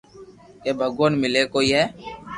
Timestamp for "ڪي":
0.63-0.71